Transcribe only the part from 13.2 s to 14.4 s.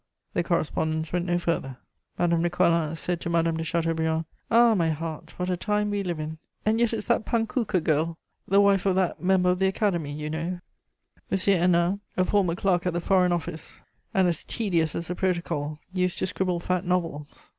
Office, and